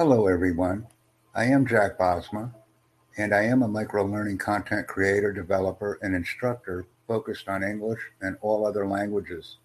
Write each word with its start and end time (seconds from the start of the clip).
Hello, 0.00 0.28
everyone. 0.28 0.86
I 1.34 1.44
am 1.44 1.66
Jack 1.66 1.98
Bosma, 1.98 2.54
and 3.18 3.34
I 3.34 3.42
am 3.42 3.62
a 3.62 3.68
micro-learning 3.68 4.38
content 4.38 4.86
creator, 4.88 5.30
developer, 5.30 5.98
and 6.00 6.14
instructor 6.14 6.86
focused 7.06 7.50
on 7.50 7.62
English 7.62 8.00
and 8.18 8.38
all 8.40 8.66
other 8.66 8.86
languages. 8.86 9.58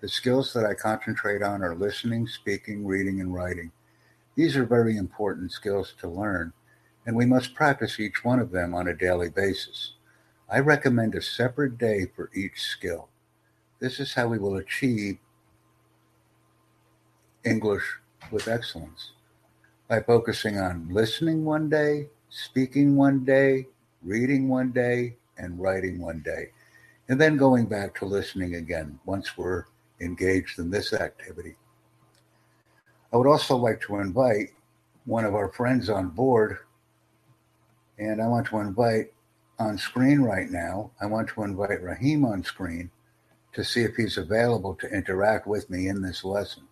The 0.00 0.08
skills 0.08 0.54
that 0.54 0.64
I 0.64 0.72
concentrate 0.72 1.42
on 1.42 1.62
are 1.62 1.74
listening, 1.74 2.26
speaking, 2.26 2.86
reading, 2.86 3.20
and 3.20 3.34
writing. 3.34 3.72
These 4.36 4.56
are 4.56 4.64
very 4.64 4.96
important 4.96 5.52
skills 5.52 5.92
to 6.00 6.08
learn, 6.08 6.54
and 7.04 7.14
we 7.14 7.26
must 7.26 7.54
practice 7.54 8.00
each 8.00 8.24
one 8.24 8.38
of 8.38 8.52
them 8.52 8.74
on 8.74 8.88
a 8.88 8.96
daily 8.96 9.28
basis. 9.28 9.96
I 10.48 10.60
recommend 10.60 11.14
a 11.14 11.20
separate 11.20 11.76
day 11.76 12.06
for 12.16 12.30
each 12.34 12.62
skill. 12.62 13.10
This 13.80 14.00
is 14.00 14.14
how 14.14 14.28
we 14.28 14.38
will 14.38 14.56
achieve 14.56 15.18
English 17.44 17.98
with 18.30 18.48
excellence 18.48 19.10
by 19.88 20.00
focusing 20.00 20.58
on 20.58 20.88
listening 20.90 21.44
one 21.44 21.68
day, 21.68 22.08
speaking 22.30 22.96
one 22.96 23.24
day, 23.24 23.66
reading 24.02 24.48
one 24.48 24.70
day, 24.70 25.16
and 25.38 25.58
writing 25.58 26.00
one 26.00 26.20
day, 26.24 26.50
and 27.08 27.20
then 27.20 27.36
going 27.36 27.66
back 27.66 27.94
to 27.94 28.04
listening 28.04 28.54
again 28.54 28.98
once 29.04 29.36
we're 29.36 29.64
engaged 30.00 30.58
in 30.58 30.70
this 30.70 30.92
activity. 30.92 31.54
I 33.12 33.16
would 33.16 33.26
also 33.26 33.56
like 33.56 33.80
to 33.82 33.96
invite 33.96 34.50
one 35.04 35.24
of 35.24 35.34
our 35.34 35.50
friends 35.52 35.88
on 35.88 36.08
board, 36.08 36.58
and 37.98 38.20
I 38.20 38.26
want 38.26 38.46
to 38.48 38.58
invite 38.58 39.12
on 39.58 39.78
screen 39.78 40.20
right 40.20 40.50
now, 40.50 40.90
I 41.00 41.06
want 41.06 41.28
to 41.28 41.42
invite 41.42 41.82
Rahim 41.82 42.24
on 42.24 42.42
screen 42.42 42.90
to 43.52 43.64
see 43.64 43.82
if 43.82 43.94
he's 43.94 44.18
available 44.18 44.74
to 44.76 44.88
interact 44.88 45.46
with 45.46 45.70
me 45.70 45.88
in 45.88 46.02
this 46.02 46.24
lesson. 46.24 46.64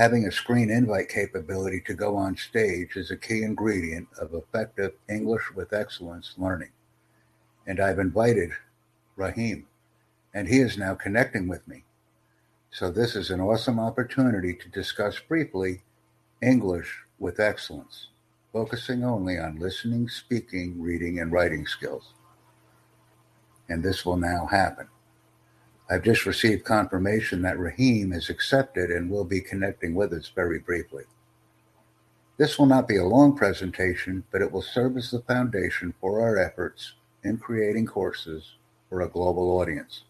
Having 0.00 0.26
a 0.26 0.32
screen 0.32 0.70
invite 0.70 1.10
capability 1.10 1.82
to 1.82 1.92
go 1.92 2.16
on 2.16 2.34
stage 2.34 2.96
is 2.96 3.10
a 3.10 3.18
key 3.18 3.42
ingredient 3.42 4.08
of 4.18 4.32
effective 4.32 4.94
English 5.10 5.52
with 5.54 5.74
excellence 5.74 6.32
learning. 6.38 6.70
And 7.66 7.78
I've 7.78 7.98
invited 7.98 8.52
Rahim, 9.14 9.66
and 10.32 10.48
he 10.48 10.60
is 10.60 10.78
now 10.78 10.94
connecting 10.94 11.48
with 11.48 11.68
me. 11.68 11.84
So, 12.70 12.90
this 12.90 13.14
is 13.14 13.28
an 13.28 13.42
awesome 13.42 13.78
opportunity 13.78 14.54
to 14.54 14.70
discuss 14.70 15.18
briefly 15.18 15.82
English 16.40 17.02
with 17.18 17.38
excellence, 17.38 18.08
focusing 18.54 19.04
only 19.04 19.36
on 19.36 19.60
listening, 19.60 20.08
speaking, 20.08 20.80
reading, 20.80 21.20
and 21.20 21.30
writing 21.30 21.66
skills. 21.66 22.14
And 23.68 23.82
this 23.82 24.06
will 24.06 24.16
now 24.16 24.46
happen. 24.46 24.88
I've 25.90 26.04
just 26.04 26.24
received 26.24 26.64
confirmation 26.64 27.42
that 27.42 27.58
Rahim 27.58 28.12
is 28.12 28.30
accepted 28.30 28.90
and 28.90 29.10
will 29.10 29.24
be 29.24 29.40
connecting 29.40 29.92
with 29.92 30.12
us 30.12 30.30
very 30.32 30.60
briefly. 30.60 31.02
This 32.36 32.58
will 32.58 32.66
not 32.66 32.86
be 32.86 32.96
a 32.96 33.04
long 33.04 33.36
presentation, 33.36 34.22
but 34.30 34.40
it 34.40 34.52
will 34.52 34.62
serve 34.62 34.96
as 34.96 35.10
the 35.10 35.20
foundation 35.22 35.92
for 36.00 36.20
our 36.20 36.38
efforts 36.38 36.94
in 37.24 37.38
creating 37.38 37.86
courses 37.86 38.54
for 38.88 39.00
a 39.00 39.08
global 39.08 39.58
audience 39.58 40.04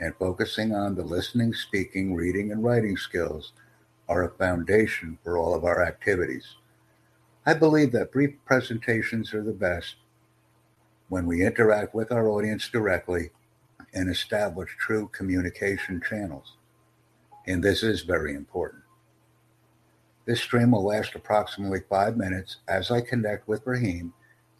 and 0.00 0.16
focusing 0.16 0.74
on 0.74 0.96
the 0.96 1.04
listening, 1.04 1.54
speaking, 1.54 2.14
reading, 2.14 2.50
and 2.50 2.64
writing 2.64 2.96
skills 2.96 3.52
are 4.08 4.24
a 4.24 4.36
foundation 4.36 5.16
for 5.22 5.38
all 5.38 5.54
of 5.54 5.64
our 5.64 5.80
activities. 5.86 6.56
I 7.46 7.54
believe 7.54 7.92
that 7.92 8.10
brief 8.10 8.34
presentations 8.44 9.32
are 9.32 9.44
the 9.44 9.52
best 9.52 9.94
when 11.08 11.24
we 11.26 11.46
interact 11.46 11.94
with 11.94 12.10
our 12.10 12.28
audience 12.28 12.68
directly 12.68 13.30
and 13.94 14.10
establish 14.10 14.76
true 14.78 15.08
communication 15.12 16.02
channels. 16.06 16.56
And 17.46 17.62
this 17.62 17.82
is 17.82 18.02
very 18.02 18.34
important. 18.34 18.82
This 20.26 20.40
stream 20.40 20.72
will 20.72 20.84
last 20.84 21.14
approximately 21.14 21.80
five 21.88 22.16
minutes 22.16 22.56
as 22.66 22.90
I 22.90 23.00
connect 23.00 23.46
with 23.46 23.66
Rahim 23.66 24.12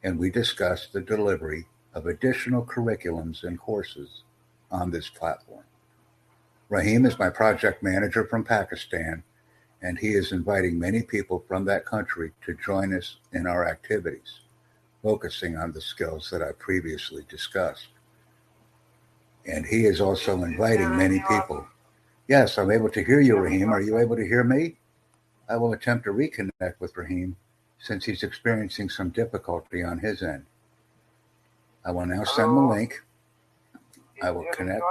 and 0.03 0.19
we 0.19 0.31
discuss 0.31 0.87
the 0.87 1.00
delivery 1.00 1.67
of 1.95 2.06
additional 2.06 2.65
curriculums 2.65 3.43
and 3.43 3.59
courses 3.59 4.22
on 4.71 4.91
this 4.91 5.09
platform. 5.09 5.65
Rahim 6.69 7.06
is 7.06 7.19
my 7.19 7.31
project 7.31 7.83
manager 7.83 8.27
from 8.27 8.45
Pakistan, 8.45 9.22
and 9.81 9.99
he 9.99 10.09
is 10.09 10.33
inviting 10.33 10.78
many 10.78 11.03
people 11.03 11.45
from 11.49 11.65
that 11.65 11.87
country 11.87 12.33
to 12.45 12.56
join 12.65 12.95
us 12.95 13.16
in 13.33 13.47
our 13.47 13.66
activities, 13.66 14.41
focusing 15.03 15.56
on 15.56 15.72
the 15.72 15.81
skills 15.81 16.28
that 16.31 16.43
I 16.43 16.53
previously 16.53 17.25
discussed. 17.28 17.89
And 19.47 19.66
he 19.66 19.84
is 19.84 20.00
also 20.00 20.43
inviting 20.43 20.97
many 20.97 21.22
people. 21.28 21.66
Yes, 22.28 22.56
I'm 22.59 22.71
able 22.71 22.88
to 22.91 23.05
hear 23.05 23.21
you, 23.21 23.37
Rahim. 23.37 23.71
Are 23.71 23.82
you 23.82 23.99
able 23.99 24.16
to 24.16 24.27
hear 24.27 24.43
me? 24.43 24.77
I 25.49 25.56
will 25.56 25.75
attempt 25.75 26.05
to 26.05 26.10
reconnect 26.10 26.75
with 26.81 26.97
Rahim 26.97 27.37
since 27.78 28.06
he's 28.06 28.22
experiencing 28.22 28.88
some 28.88 29.10
difficulty 29.10 29.83
on 29.83 29.99
his 29.99 30.22
end. 30.22 30.47
I 31.84 31.91
will 31.91 32.06
now 32.06 32.25
send 32.25 32.56
the 32.56 32.62
link. 32.62 33.03
I 34.22 34.31
will 34.31 34.47
connect. 34.54 34.83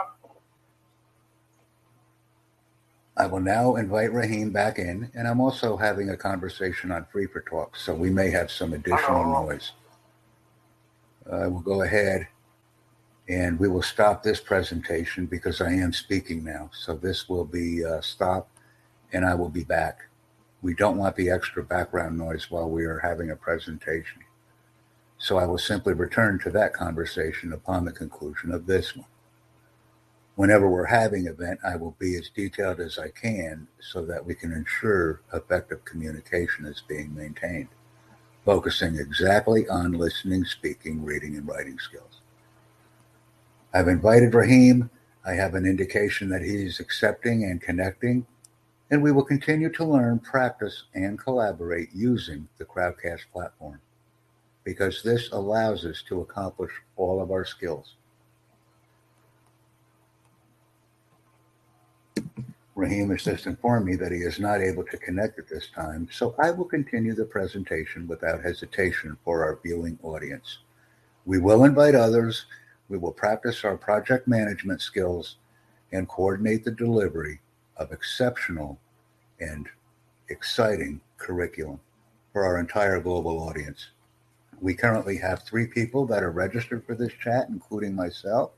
I 3.18 3.28
will 3.28 3.40
now 3.40 3.75
invite 3.75 4.13
Rahim 4.13 4.52
back 4.52 4.78
in, 4.78 5.12
and 5.16 5.28
I'm 5.28 5.40
also 5.40 5.78
having 5.78 6.09
a 6.09 6.18
conversation 6.18 6.92
on 6.92 7.06
Free 7.12 7.28
for 7.28 7.42
Talk, 7.42 7.75
so 7.75 7.94
we 7.94 8.09
may 8.09 8.30
have 8.31 8.52
some 8.52 8.74
additional 8.74 9.24
noise. 9.25 9.72
I 11.31 11.47
will 11.47 11.62
go 11.62 11.84
ahead 11.84 12.28
and 13.30 13.58
we 13.58 13.70
will 13.70 13.82
stop 13.82 14.22
this 14.22 14.42
presentation 14.42 15.26
because 15.26 15.62
I 15.62 15.72
am 15.72 15.94
speaking 15.94 16.44
now. 16.44 16.70
So 16.74 16.96
this 16.96 17.30
will 17.30 17.46
be 17.46 17.84
uh, 17.86 18.02
stopped 18.02 18.52
and 19.14 19.26
I 19.26 19.36
will 19.36 19.50
be 19.50 19.64
back. 19.64 20.00
We 20.62 20.74
don't 20.74 20.98
want 20.98 21.16
the 21.16 21.30
extra 21.30 21.64
background 21.64 22.18
noise 22.18 22.50
while 22.50 22.70
we 22.70 22.86
are 22.86 23.00
having 23.00 23.32
a 23.32 23.36
presentation. 23.36 24.22
So 25.18 25.38
I 25.38 25.46
will 25.46 25.58
simply 25.58 25.94
return 25.94 26.40
to 26.40 26.50
that 26.52 26.74
conversation 26.74 27.54
upon 27.54 27.86
the 27.86 27.94
conclusion 27.94 28.52
of 28.52 28.66
this 28.66 28.96
one. 28.96 29.08
Whenever 30.36 30.70
we're 30.70 30.86
having 30.86 31.28
event, 31.28 31.60
I 31.64 31.76
will 31.76 31.96
be 32.00 32.16
as 32.16 32.30
detailed 32.30 32.80
as 32.80 32.98
I 32.98 33.10
can 33.10 33.68
so 33.80 34.04
that 34.06 34.26
we 34.26 34.34
can 34.34 34.52
ensure 34.52 35.22
effective 35.32 35.86
communication 35.86 36.66
is 36.66 36.84
being 36.88 37.14
maintained, 37.14 37.70
focusing 38.44 38.96
exactly 38.96 39.70
on 39.70 39.94
listening, 39.94 40.44
speaking, 40.44 41.06
reading, 41.06 41.38
and 41.38 41.48
writing 41.48 41.78
skills. 41.78 42.23
I've 43.74 43.88
invited 43.88 44.36
Raheem. 44.36 44.90
I 45.26 45.34
have 45.34 45.56
an 45.56 45.66
indication 45.66 46.30
that 46.30 46.44
he's 46.44 46.80
accepting 46.80 47.46
and 47.46 47.60
connecting, 47.60 48.26
and 48.92 49.02
we 49.02 49.12
will 49.12 49.24
continue 49.24 49.70
to 49.72 49.86
learn, 49.86 50.20
practice, 50.20 50.84
and 50.94 51.18
collaborate 51.18 51.90
using 51.94 52.48
the 52.58 52.66
Crowdcast 52.66 53.22
platform 53.32 53.80
because 54.64 55.02
this 55.02 55.30
allows 55.32 55.86
us 55.86 56.04
to 56.08 56.22
accomplish 56.22 56.72
all 56.98 57.22
of 57.22 57.32
our 57.32 57.46
skills. 57.46 57.96
Raheem 62.76 63.10
has 63.10 63.24
just 63.24 63.46
informed 63.46 63.86
me 63.86 63.96
that 63.96 64.12
he 64.12 64.20
is 64.20 64.40
not 64.40 64.62
able 64.62 64.84
to 64.86 64.98
connect 64.98 65.38
at 65.38 65.48
this 65.48 65.70
time, 65.76 66.08
so 66.12 66.36
I 66.40 66.52
will 66.52 66.66
continue 66.66 67.14
the 67.14 67.26
presentation 67.26 68.08
without 68.08 68.44
hesitation 68.44 69.18
for 69.24 69.44
our 69.44 69.60
viewing 69.64 69.98
audience. 70.02 70.60
We 71.26 71.40
will 71.40 71.66
invite 71.66 71.96
others 71.96 72.46
we 72.90 72.98
will 72.98 73.12
practice 73.12 73.64
our 73.64 73.78
project 73.78 74.28
management 74.28 74.82
skills 74.82 75.38
and 75.92 76.08
coordinate 76.08 76.64
the 76.64 76.72
delivery 76.72 77.40
of 77.78 77.92
exceptional 77.92 78.80
and 79.40 79.68
exciting 80.30 81.02
curriculum 81.18 81.80
for 82.32 82.46
our 82.46 82.60
entire 82.60 83.00
global 83.00 83.40
audience. 83.40 83.90
We 84.62 84.74
currently 84.74 85.18
have 85.18 85.44
three 85.44 85.68
people 85.68 86.06
that 86.08 86.24
are 86.24 86.32
registered 86.32 86.86
for 86.86 86.96
this 86.96 87.14
chat, 87.14 87.48
including 87.50 87.96
myself. 87.96 88.52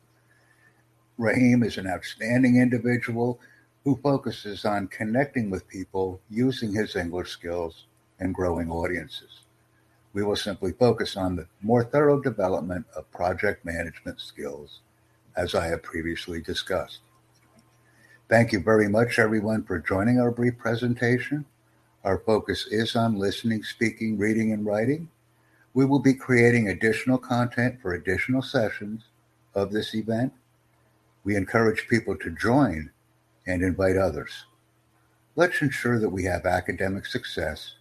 Raheem 1.18 1.64
is 1.64 1.78
an 1.78 1.88
outstanding 1.88 2.58
individual 2.58 3.40
who 3.84 3.96
focuses 3.98 4.66
on 4.66 4.88
connecting 4.88 5.50
with 5.50 5.68
people 5.68 6.20
using 6.30 6.74
his 6.74 6.96
English 6.96 7.32
skills 7.32 7.86
and 8.20 8.34
growing 8.34 8.70
audiences 8.70 9.45
we 10.16 10.24
will 10.24 10.36
simply 10.38 10.72
focus 10.72 11.18
on 11.18 11.36
the 11.36 11.46
more 11.62 11.84
thorough 11.84 12.22
development 12.22 12.86
of 12.96 13.12
project 13.12 13.66
management 13.66 14.18
skills, 14.22 14.80
as 15.36 15.54
I 15.54 15.68
have 15.68 15.84
previously 15.84 16.42
discussed. 16.42 17.00
Thank 18.30 18.54
you 18.54 18.62
very 18.62 18.88
much, 18.88 19.20
everyone, 19.20 19.64
for 19.64 19.78
joining 19.78 20.22
our 20.22 20.32
brief 20.32 20.58
presentation. 20.58 21.44
Our 22.06 22.20
focus 22.20 22.66
is 22.72 22.96
on 22.96 23.20
listening, 23.20 23.64
speaking, 23.64 24.18
reading, 24.18 24.54
and 24.54 24.66
writing. 24.66 25.10
We 25.74 25.84
will 25.84 26.00
be 26.00 26.14
creating 26.14 26.70
additional 26.70 27.18
content 27.18 27.82
for 27.82 27.94
additional 27.94 28.42
sessions 28.42 29.04
of 29.54 29.74
this 29.74 29.94
event. 29.94 30.32
We 31.26 31.36
encourage 31.36 31.90
people 31.90 32.16
to 32.20 32.32
join 32.32 32.90
and 33.46 33.62
invite 33.62 33.98
others. 33.98 34.46
Let's 35.36 35.62
ensure 35.62 36.00
that 36.00 36.10
we 36.10 36.24
have 36.24 36.46
academic 36.46 37.06
success 37.06 37.74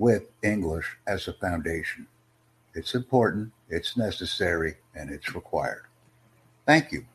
with 0.00 0.24
English 0.42 0.96
as 1.06 1.28
a 1.28 1.34
foundation. 1.34 2.08
It's 2.74 2.94
important, 2.94 3.52
it's 3.68 3.96
necessary, 3.96 4.76
and 4.96 5.10
it's 5.10 5.34
required. 5.34 5.84
Thank 6.66 6.92
you. 6.92 7.06